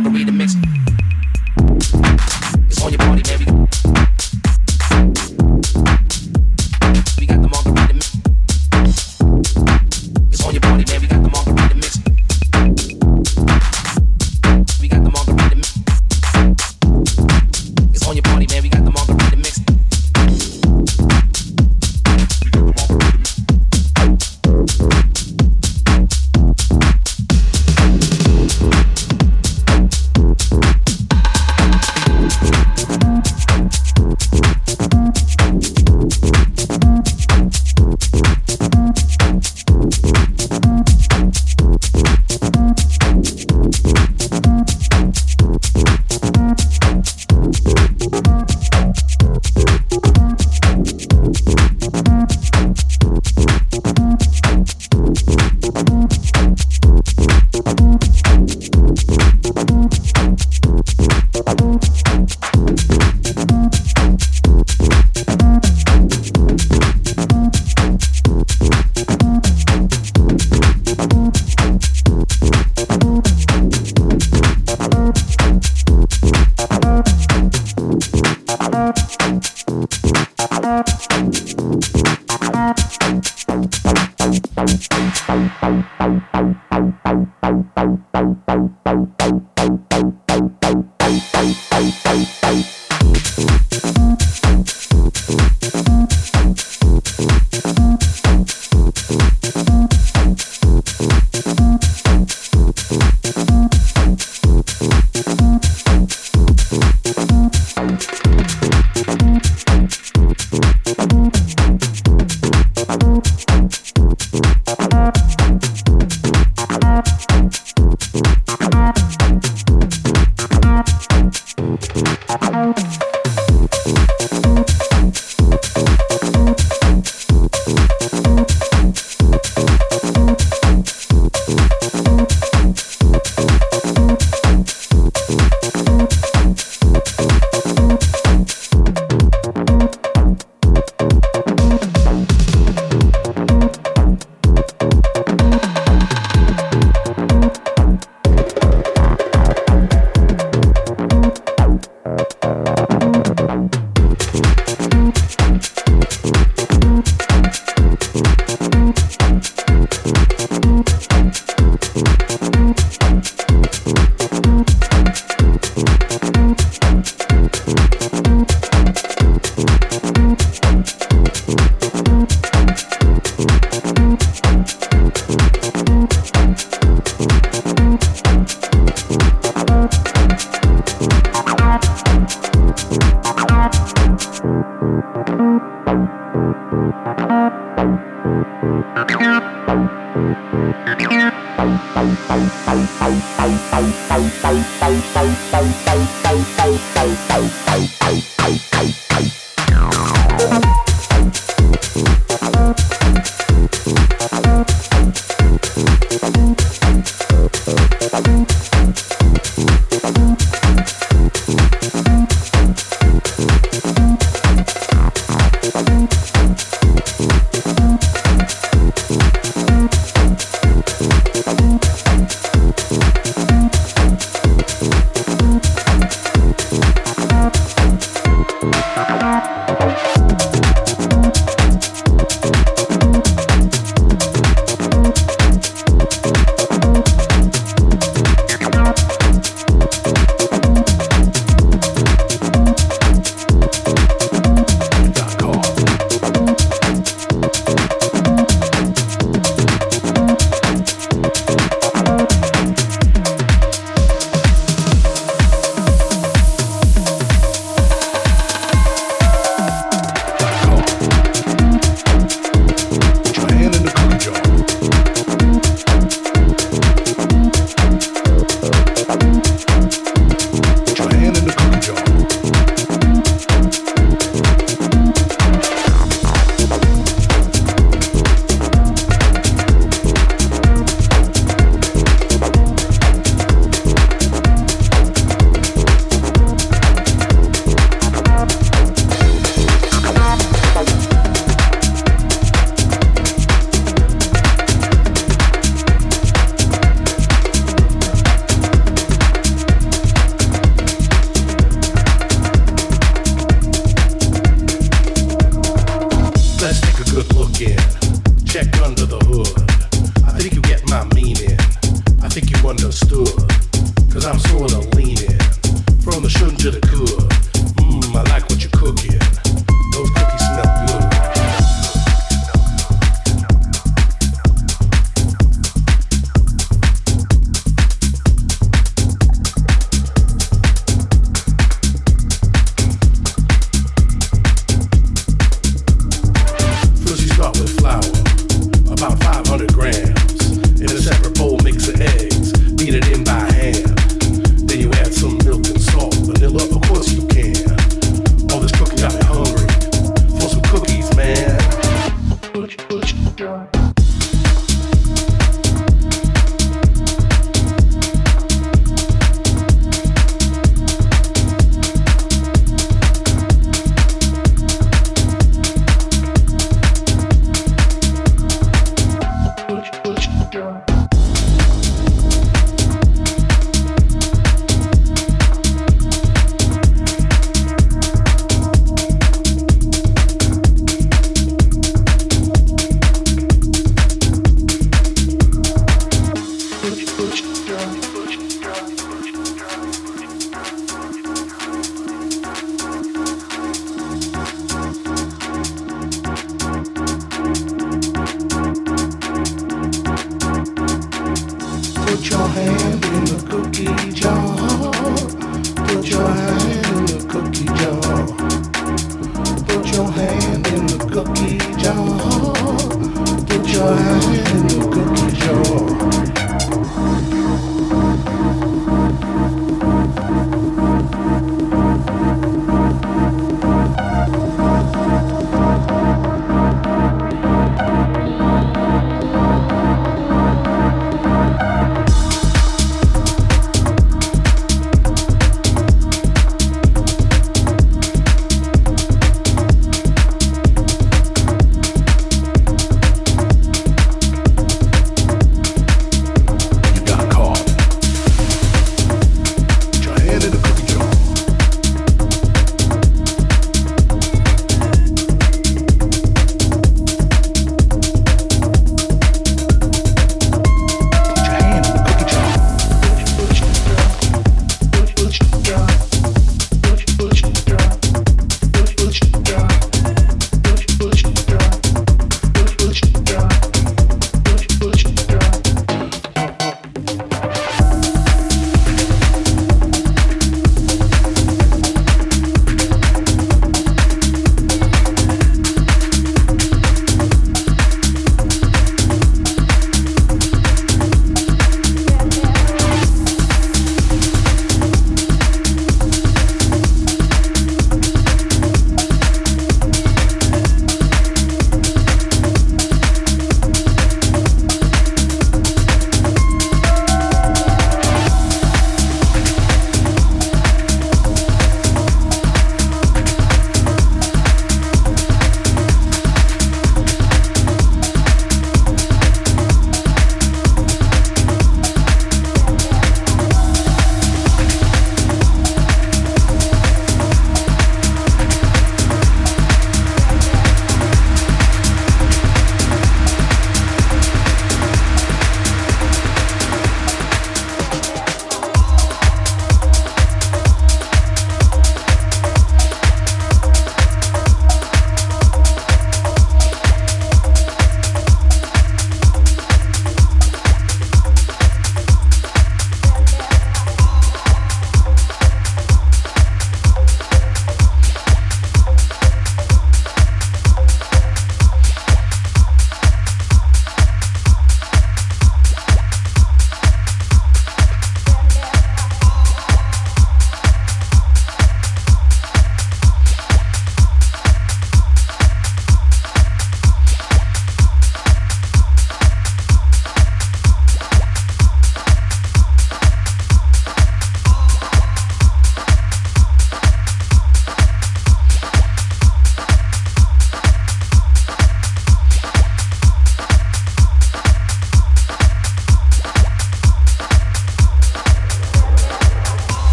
[0.00, 0.49] Margarita mix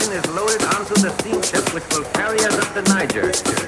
[0.00, 3.63] ammunition is loaded onto the steamship which will carry us up the Niger.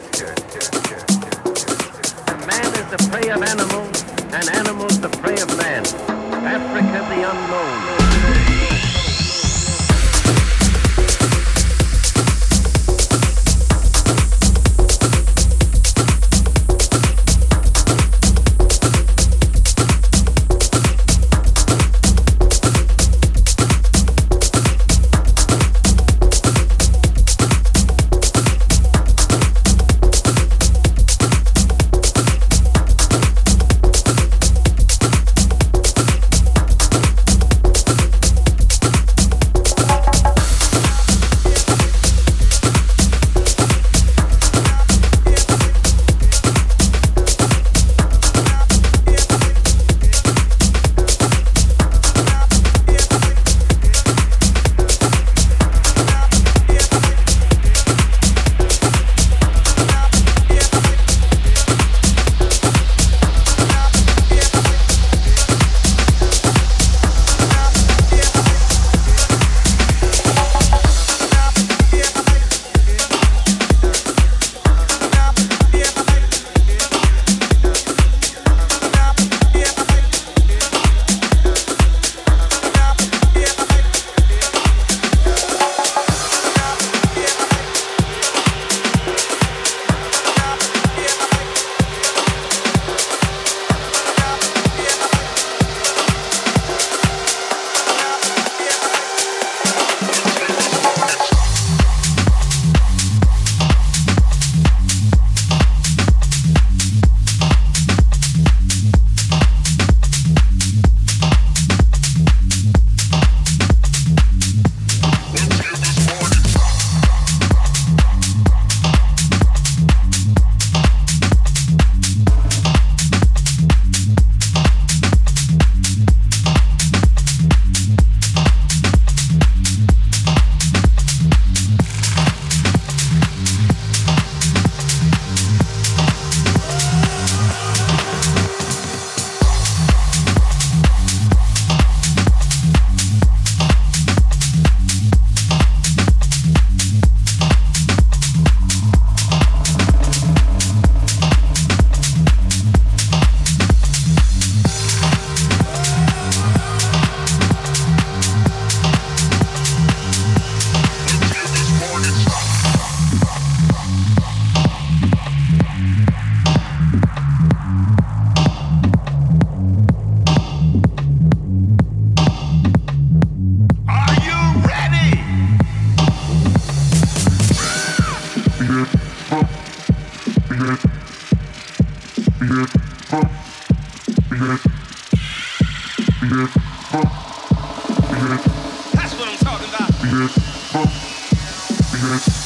[192.06, 192.45] Mm-hmm.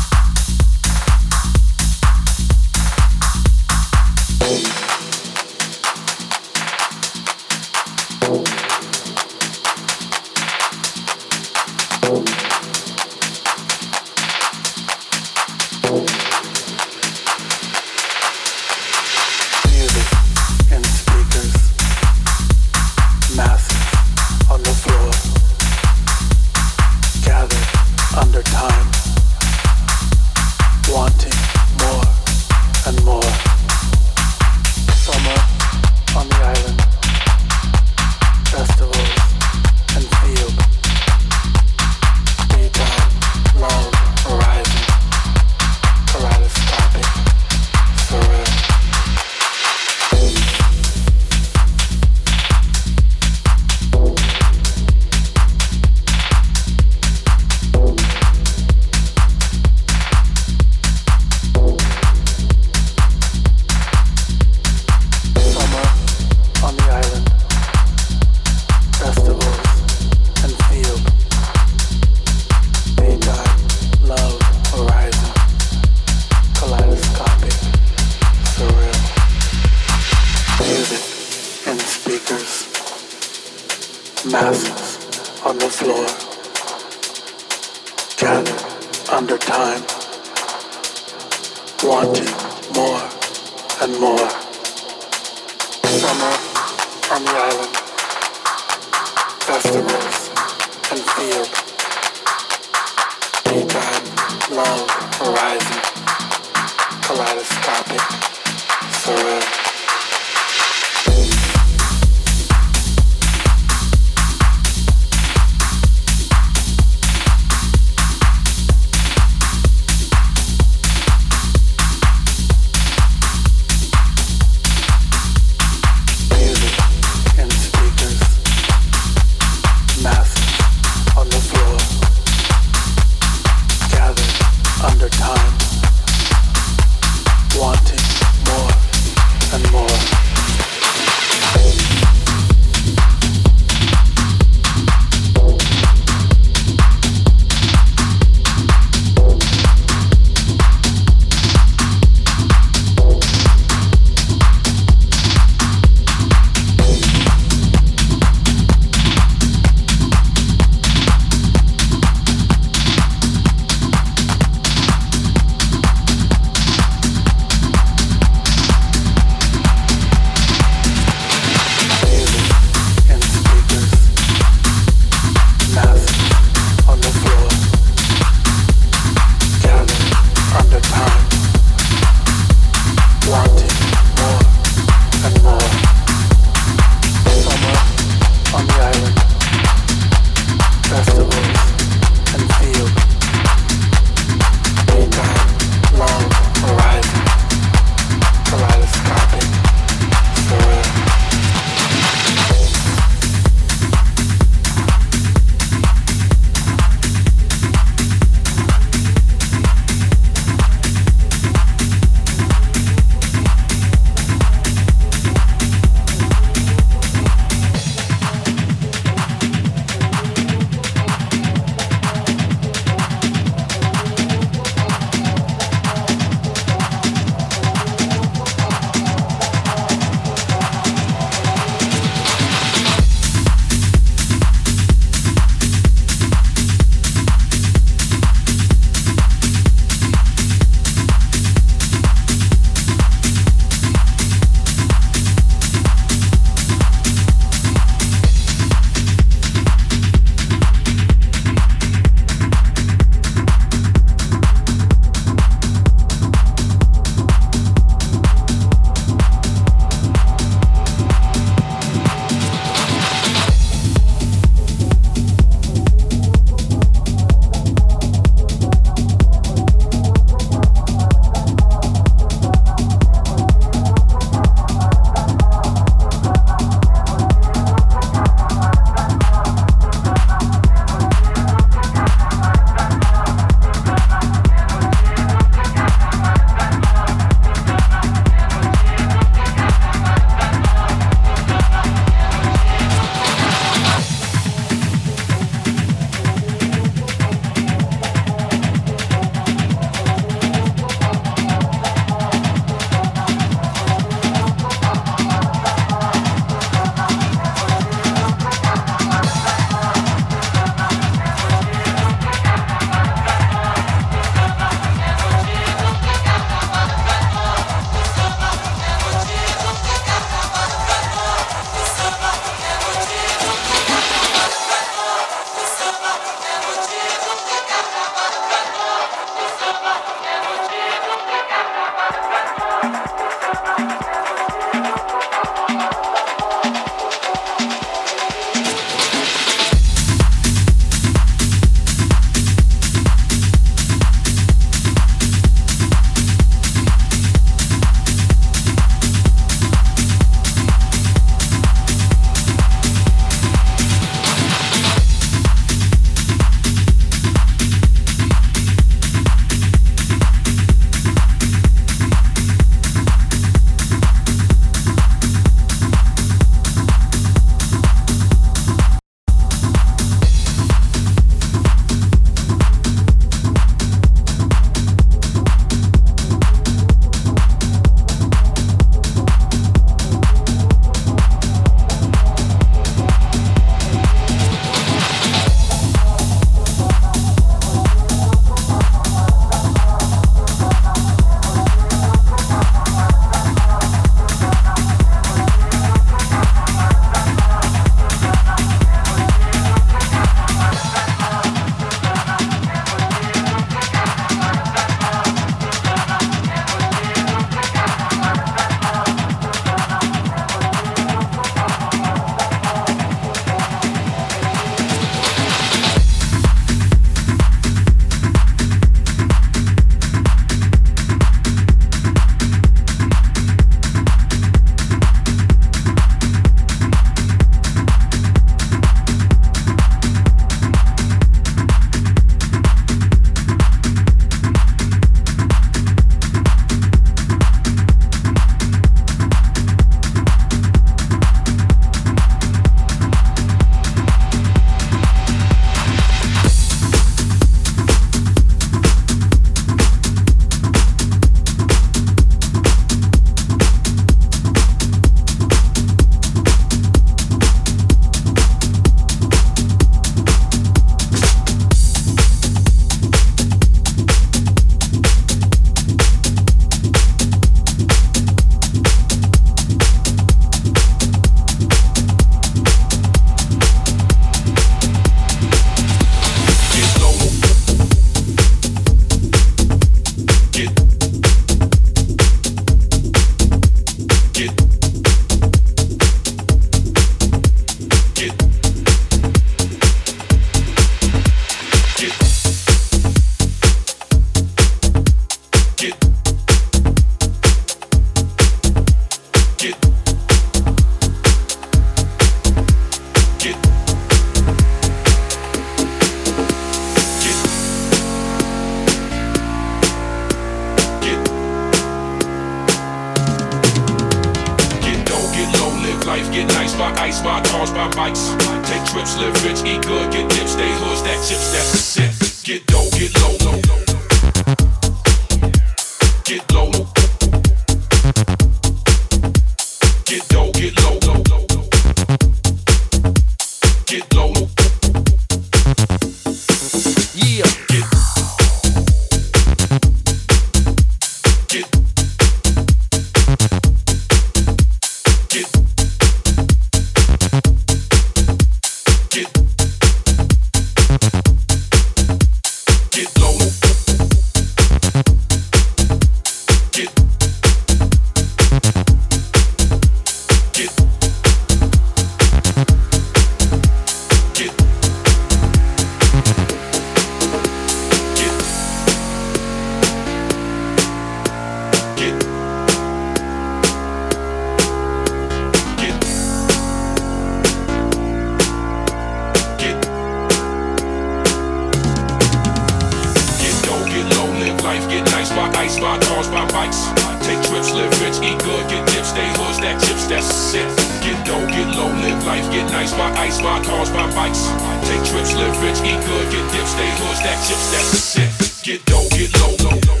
[589.04, 590.66] Stay they hoods, that chips, that's it.
[591.04, 592.96] Get dough, get low, live life, get nice.
[592.96, 594.48] My ice, my cars, my bikes.
[594.88, 598.64] Take trips, live rich, eat good, get dips, they hoods, that chips, that's it.
[598.64, 600.00] Get dough, get low, low, low.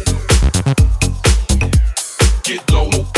[2.44, 3.13] Get low.